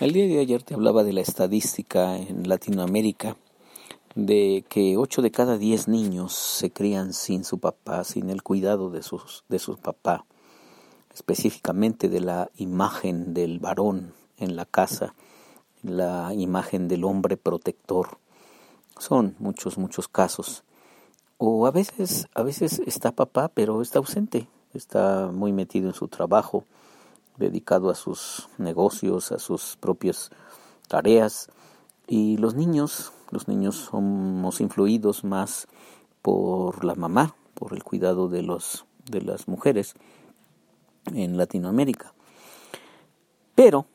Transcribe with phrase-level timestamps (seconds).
[0.00, 3.36] El día de ayer te hablaba de la estadística en Latinoamérica
[4.14, 8.90] de que 8 de cada 10 niños se crían sin su papá, sin el cuidado
[8.90, 10.24] de, sus, de su papá,
[11.12, 15.14] específicamente de la imagen del varón en la casa,
[15.82, 18.18] la imagen del hombre protector.
[19.00, 20.62] Son muchos, muchos casos.
[21.38, 26.06] O a veces, a veces está papá, pero está ausente, está muy metido en su
[26.06, 26.62] trabajo,
[27.38, 30.30] dedicado a sus negocios, a sus propias
[30.88, 31.48] tareas.
[32.06, 35.68] Y los niños, los niños somos influidos más
[36.22, 39.94] por la mamá, por el cuidado de los de las mujeres
[41.14, 42.12] en Latinoamérica.
[43.54, 43.86] Pero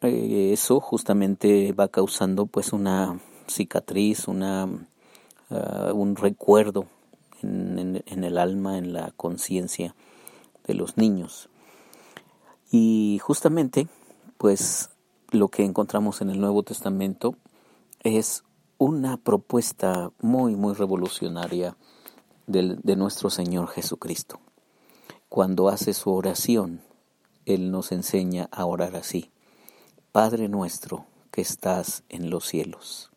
[0.00, 4.68] eh, eso justamente va causando pues una cicatriz, una
[5.50, 6.86] ah, un recuerdo
[7.42, 9.94] en, en el alma, en la conciencia
[10.66, 11.48] de los niños.
[12.74, 13.86] Y justamente,
[14.38, 14.88] pues
[15.30, 17.36] lo que encontramos en el Nuevo Testamento
[18.00, 18.44] es
[18.78, 21.76] una propuesta muy, muy revolucionaria
[22.46, 24.40] de nuestro Señor Jesucristo.
[25.28, 26.80] Cuando hace su oración,
[27.44, 29.30] Él nos enseña a orar así.
[30.10, 33.10] Padre nuestro que estás en los cielos,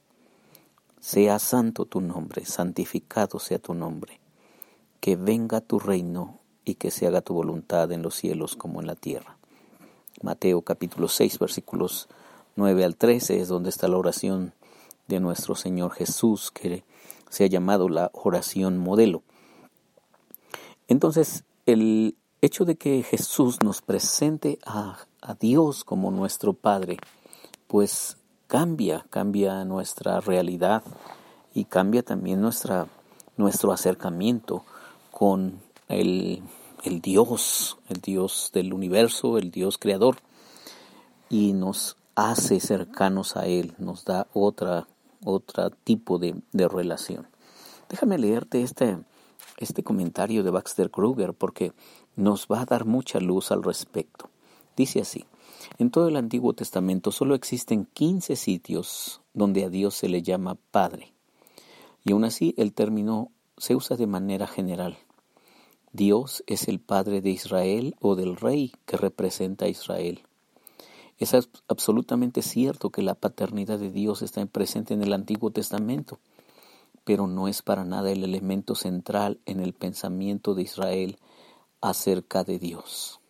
[1.00, 4.20] sea santo tu nombre, santificado sea tu nombre,
[5.00, 8.88] que venga tu reino y que se haga tu voluntad en los cielos como en
[8.88, 9.35] la tierra.
[10.26, 12.10] Mateo capítulo 6 versículos
[12.56, 14.54] 9 al 13 es donde está la oración
[15.08, 16.84] de nuestro Señor Jesús que
[17.30, 19.22] se ha llamado la oración modelo.
[20.88, 26.98] Entonces, el hecho de que Jesús nos presente a, a Dios como nuestro Padre,
[27.68, 30.82] pues cambia, cambia nuestra realidad
[31.54, 32.88] y cambia también nuestra,
[33.38, 34.66] nuestro acercamiento
[35.12, 36.42] con el
[36.84, 40.18] el Dios, el Dios del universo, el Dios creador,
[41.30, 44.88] y nos hace cercanos a Él, nos da otra,
[45.24, 47.28] otro tipo de, relación.
[47.90, 48.98] Déjame leerte este,
[49.58, 51.74] este comentario de Baxter Kruger porque
[52.16, 54.30] nos va a dar mucha luz al respecto.
[54.76, 55.26] Dice así,
[55.78, 60.58] en todo el Antiguo Testamento solo existen 15 sitios donde a Dios se le llama
[60.72, 61.14] Padre,
[62.04, 64.98] y aún así el término se usa de manera general.
[65.96, 70.24] Dios es el Padre de Israel o del Rey que representa a Israel.
[71.20, 71.34] Es
[71.70, 76.20] absolutamente cierto que la paternidad de Dios está presente en el Antiguo Testamento,
[77.06, 81.18] pero no es para nada el elemento central en el pensamiento de Israel
[81.80, 83.22] acerca de Dios.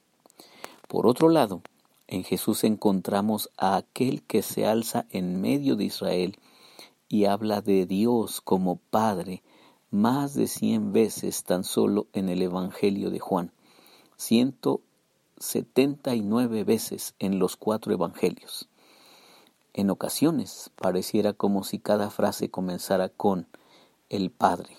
[0.88, 1.62] Por otro lado,
[2.08, 6.40] en Jesús encontramos a aquel que se alza en medio de Israel
[7.10, 9.44] y habla de Dios como Padre
[9.96, 13.52] más de cien veces tan solo en el Evangelio de Juan,
[14.18, 14.82] ciento
[15.38, 18.68] setenta y nueve veces en los cuatro Evangelios.
[19.74, 23.48] En ocasiones pareciera como si cada frase comenzara con
[24.10, 24.78] el Padre.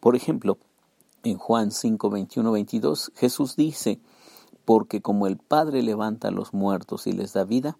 [0.00, 0.58] Por, ejemplo,
[1.22, 4.00] en Juan 5, 21, 22, Jesús dice,
[4.66, 7.78] porque como el Padre levanta a los muertos y les da vida,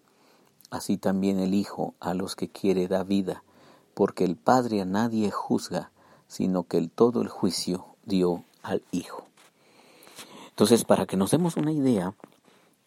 [0.71, 3.43] así también el Hijo a los que quiere da vida,
[3.93, 5.91] porque el Padre a nadie juzga,
[6.27, 9.25] sino que el todo el juicio dio al Hijo.
[10.49, 12.13] Entonces, para que nos demos una idea,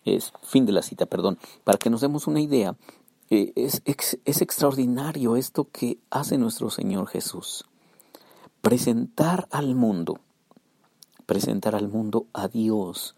[0.04, 2.76] es fin de la cita, perdón, para que nos demos una idea,
[3.28, 3.82] eh, es,
[4.24, 7.66] es extraordinario esto que hace nuestro Señor Jesús.
[8.62, 10.18] Presentar al mundo,
[11.26, 13.14] presentar al mundo a Dios,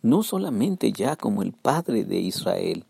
[0.00, 2.86] no solamente ya como el Padre de Israel,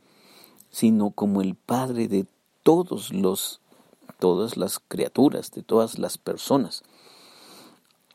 [0.71, 2.27] sino como el Padre de
[2.63, 3.62] todos los
[4.23, 6.85] todas las criaturas, de todas las personas.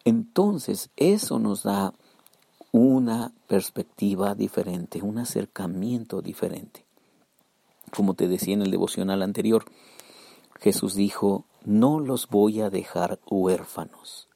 [0.05, 1.93] Entonces eso nos da
[2.71, 6.85] una perspectiva diferente, un acercamiento diferente.
[7.93, 9.65] Como te decía en el devocional anterior,
[10.61, 14.29] Jesús dijo, no los voy a dejar huérfanos,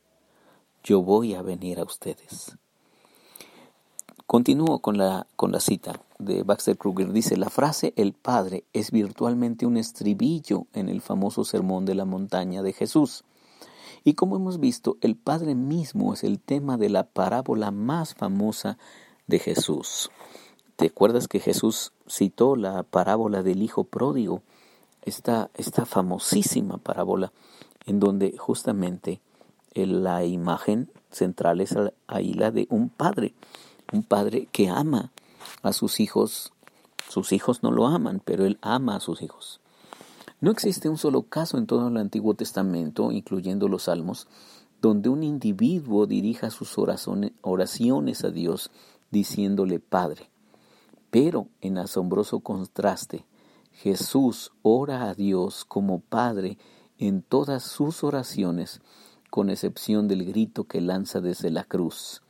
[0.83, 2.57] yo voy a venir a ustedes.
[4.27, 7.11] Continúo con la, con la cita de Baxter Kruger.
[7.11, 12.05] Dice, la frase el Padre es virtualmente un estribillo en el famoso sermón de la
[12.05, 13.23] montaña de Jesús.
[14.03, 18.77] Y como hemos visto, el Padre mismo es el tema de la parábola más famosa
[19.27, 20.09] de Jesús.
[20.75, 24.41] ¿Te acuerdas que Jesús citó la parábola del Hijo Pródigo?
[25.03, 27.31] Esta, esta famosísima parábola
[27.85, 29.19] en donde justamente
[29.73, 31.75] la imagen central es
[32.07, 33.33] ahí la de un padre
[33.91, 35.11] un padre que ama
[35.61, 36.53] a sus hijos.
[37.09, 39.59] Sus hijos no lo aman, pero él ama a sus hijos.
[40.39, 44.27] No existe un solo caso en todo el Antiguo Testamento, incluyendo los Salmos,
[44.81, 48.71] donde un individuo dirija sus oraciones a Dios
[49.11, 50.31] diciéndole Padre.
[51.11, 53.25] Pero en asombroso contraste,
[53.71, 56.57] Jesús ora a Dios como Padre
[56.97, 58.81] en todas sus oraciones,
[59.29, 62.21] con excepción del grito que lanza desde la cruz.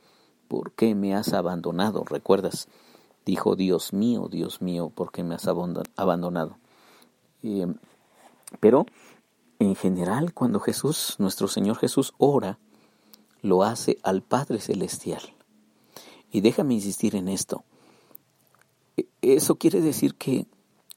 [0.48, 2.04] ¿Por qué me has abandonado?
[2.04, 2.68] ¿Recuerdas?
[3.24, 6.58] Dijo, Dios mío, Dios mío, ¿por qué me has abandonado?
[7.42, 7.66] Eh,
[8.60, 8.86] pero
[9.58, 12.58] en general, cuando Jesús, nuestro Señor Jesús, ora,
[13.42, 15.22] lo hace al Padre Celestial.
[16.30, 17.64] Y déjame insistir en esto.
[18.96, 20.46] E, eso quiere decir que,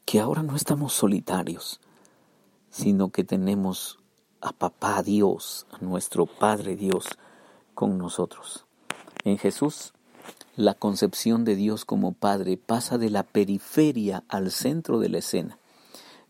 [0.06, 1.80] que ahora no estamos solitarios,
[2.70, 4.00] sino que tenemos
[4.42, 7.06] a Papá Dios, a nuestro Padre Dios,
[7.74, 8.66] con nosotros.
[9.24, 9.95] En Jesús,
[10.56, 15.60] la concepción de Dios como Padre pasa de la periferia al centro de la escena.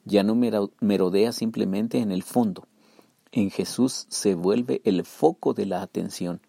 [0.03, 0.35] Ya no
[0.79, 2.67] merodea simplemente en el fondo.
[3.31, 6.41] En Jesús se vuelve el foco de la atención.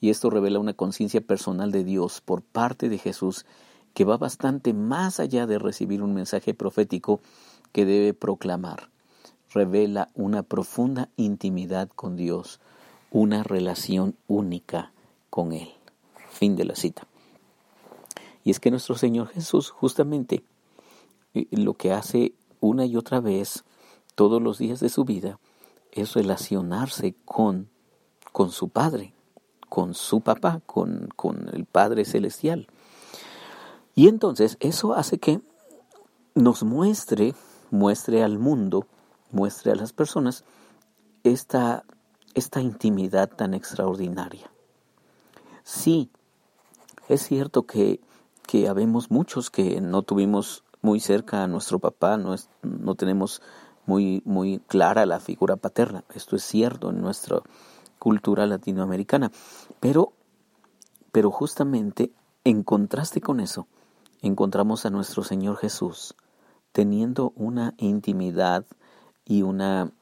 [0.00, 3.46] Y esto revela una conciencia personal de Dios por parte de Jesús
[3.94, 7.20] que va bastante más allá de recibir un mensaje profético
[7.72, 8.90] que debe proclamar.
[9.50, 12.60] Revela una profunda intimidad con Dios,
[13.10, 14.92] una relación única
[15.30, 15.68] con Él.
[16.30, 17.06] Fin de la cita.
[18.44, 20.44] Y es que nuestro Señor Jesús justamente
[21.32, 23.64] eh, lo que hace una y otra vez,
[24.14, 25.40] todos los días de su vida,
[25.90, 27.68] es relacionarse con,
[28.32, 29.14] con su Padre,
[29.68, 32.68] con su papá, con, con el Padre Celestial.
[33.94, 35.40] Y entonces eso hace que
[36.34, 37.34] nos muestre,
[37.70, 38.86] muestre al mundo,
[39.30, 40.44] muestre a las personas
[41.22, 41.84] esta,
[42.34, 44.50] esta intimidad tan extraordinaria.
[45.62, 46.10] Sí,
[47.08, 48.00] es cierto que,
[48.46, 53.42] que habemos muchos que no tuvimos muy cerca a nuestro papá, no, es, no tenemos
[53.86, 56.04] muy, muy clara la figura paterna.
[56.14, 57.40] Esto es cierto en nuestra
[57.98, 59.30] cultura latinoamericana.
[59.80, 60.12] Pero,
[61.12, 62.12] pero justamente
[62.44, 63.66] en contraste con eso,
[64.20, 66.14] encontramos a nuestro Señor Jesús
[66.72, 68.64] teniendo una intimidad
[69.24, 69.92] y una,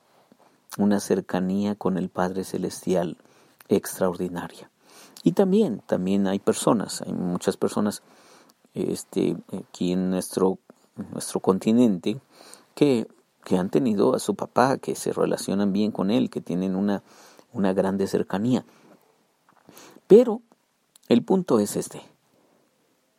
[0.79, 3.19] una cercanía con el Padre Celestial
[3.69, 4.71] extraordinaria.
[5.23, 8.03] Y también, también hay personas, hay muchas personas
[8.75, 10.59] este, aquí en nuestro
[10.97, 12.21] nuestro continente
[12.75, 13.07] que,
[13.45, 17.03] que han tenido a su papá, que se relacionan bien con él, que tienen una,
[17.53, 18.65] una grande cercanía.
[20.07, 20.43] Pero
[21.09, 22.03] el punto es este.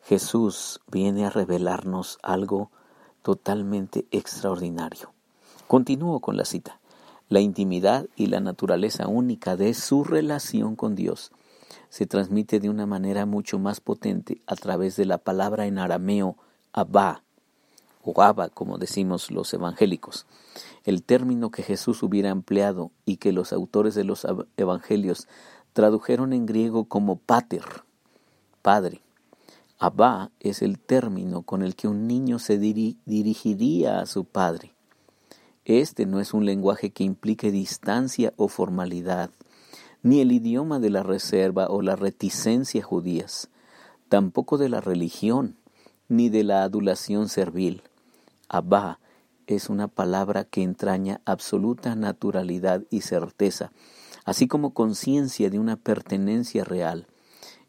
[0.02, 2.70] Jesús viene a revelarnos algo
[3.22, 5.12] totalmente extraordinario.
[5.66, 6.80] Continúo con la cita.
[7.30, 11.32] La intimidad y la naturaleza única de su relación con Dios
[11.88, 16.36] se transmite de una manera mucho más potente a través de la palabra en arameo
[16.72, 17.22] Abba,
[18.02, 20.26] o Abba, como decimos los evangélicos.
[20.84, 24.26] El término que Jesús hubiera empleado y que los autores de los
[24.56, 25.28] evangelios
[25.72, 27.64] tradujeron en griego como pater,
[28.62, 29.00] padre.
[29.78, 34.72] Abba es el término con el que un niño se dirigiría a su padre.
[35.64, 39.30] Este no es un lenguaje que implique distancia o formalidad,
[40.04, 43.48] ni el idioma de la reserva o la reticencia judías,
[44.10, 45.56] tampoco de la religión,
[46.08, 47.82] ni de la adulación servil.
[48.50, 49.00] Abba
[49.46, 53.72] es una palabra que entraña absoluta naturalidad y certeza,
[54.26, 57.06] así como conciencia de una pertenencia real.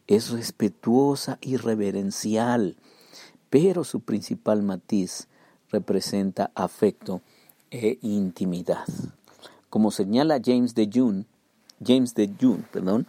[0.08, 2.76] Es respetuosa y reverencial,
[3.50, 5.30] pero su principal matiz
[5.72, 7.22] representa afecto
[7.72, 8.86] e intimidad.
[9.70, 11.26] Como señala James de June,
[11.84, 13.08] James de June, perdón,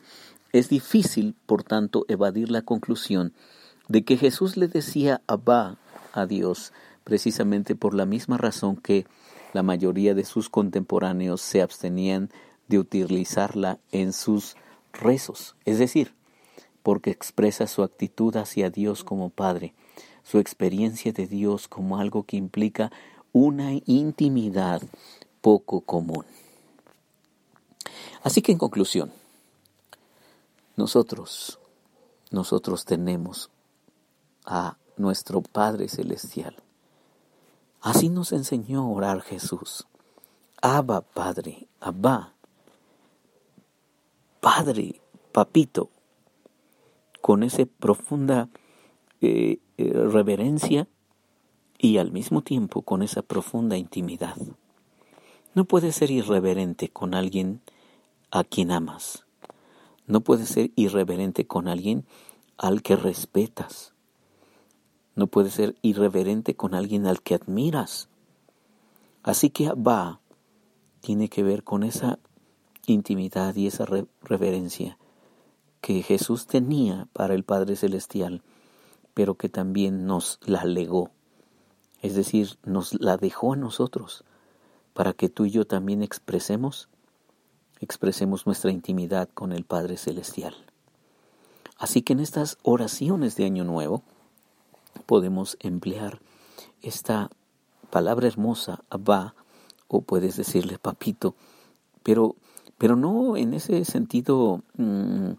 [0.53, 3.33] es difícil, por tanto, evadir la conclusión
[3.89, 5.79] de que Jesús le decía Abba
[6.13, 6.73] a Dios
[7.05, 9.07] precisamente por la misma razón que
[9.53, 12.31] la mayoría de sus contemporáneos se abstenían
[12.69, 14.57] de utilizarla en sus
[14.93, 16.15] rezos, es decir,
[16.83, 19.73] porque expresa su actitud hacia Dios como Padre,
[20.25, 22.91] su experiencia de Dios como algo que implica
[23.33, 24.83] una intimidad
[25.41, 26.25] poco común.
[28.27, 29.13] Así que en conclusión,
[30.75, 31.61] nosotros,
[32.33, 33.51] nosotros tenemos
[34.45, 36.57] a nuestro Padre Celestial,
[37.81, 39.87] Así nos enseñó a orar Jesús.
[40.61, 42.33] Abba, Padre, Abba.
[44.41, 45.91] Padre, papito,
[47.21, 48.49] con esa profunda
[49.21, 50.89] eh, eh, reverencia
[51.79, 54.35] y al mismo tiempo con esa profunda intimidad.
[55.55, 57.61] No puedes ser irreverente con alguien
[58.31, 59.25] a quien amas.
[60.07, 62.05] No puedes ser irreverente con alguien
[62.59, 63.95] al que respetas.
[65.15, 68.09] No puedes ser irreverente con alguien al que admiras.
[69.23, 70.21] Así que va
[71.01, 72.19] tiene que ver con esa
[72.87, 73.87] intimidad y esa
[74.23, 74.99] reverencia
[75.81, 78.43] que Jesús tenía para el Padre Celestial,
[79.15, 81.13] pero que también nos la legó,
[82.03, 84.25] es decir, nos la dejó a nosotros,
[84.95, 86.89] para que tú y yo también expresemos,
[87.81, 90.55] expresemos nuestra intimidad con el Padre Celestial.
[91.79, 94.03] Así que en estas oraciones de Año Nuevo
[95.05, 96.21] podemos emplear
[96.83, 97.31] esta
[97.91, 99.35] palabra hermosa, Abba,
[99.89, 101.35] o puedes decirle papito,
[102.03, 102.37] pero,
[102.79, 105.33] pero no en ese sentido mm,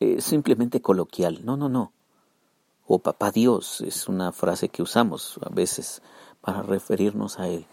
[0.00, 1.92] eh, simplemente coloquial, no, no, no.
[2.86, 6.02] O papá Dios es una frase que usamos a veces
[6.40, 7.66] para referirnos a Él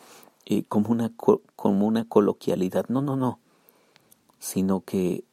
[0.45, 1.11] eh, como, una,
[1.55, 3.39] como una coloquialidad, no, no, no,
[4.39, 5.23] sino que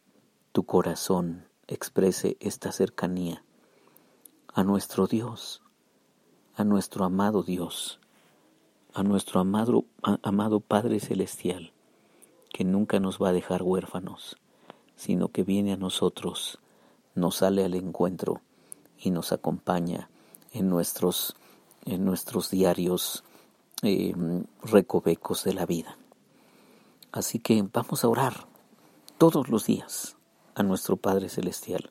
[0.53, 3.45] tu corazón exprese esta cercanía
[4.53, 5.63] a nuestro Dios,
[6.55, 8.01] a nuestro amado Dios,
[8.93, 9.85] a nuestro amado,
[10.23, 11.73] amado Padre Celestial,
[12.53, 14.37] que nunca nos va a dejar huérfanos,
[14.95, 16.61] sino que viene a nosotros,
[17.15, 18.41] nos sale al encuentro
[18.97, 20.09] y nos acompaña
[20.53, 21.35] en nuestros,
[21.85, 23.25] en nuestros diarios
[23.83, 25.99] em, recovecos de la vida.
[27.11, 28.54] Así que vamos a orar
[29.19, 30.17] todos los días
[30.55, 31.91] a nuestro Padre Celestial,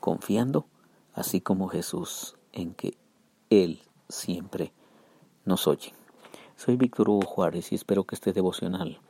[0.00, 0.66] confiando,
[1.12, 2.96] así como Jesús, en que
[3.50, 4.72] Él siempre
[5.44, 5.92] nos oye.
[6.56, 9.00] Soy Víctor Hugo Juárez y espero que este devocional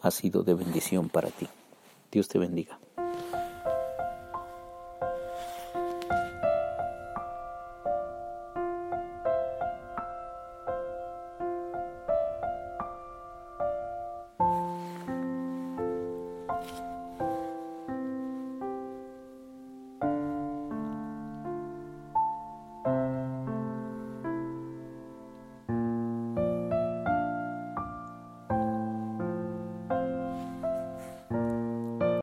[0.00, 1.46] ha sido de bendición para ti.
[2.10, 2.78] Dios te bendiga.